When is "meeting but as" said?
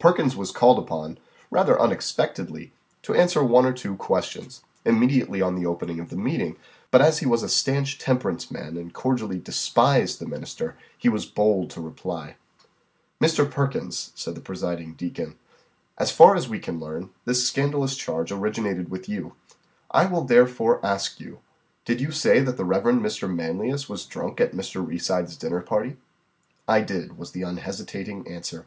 6.16-7.18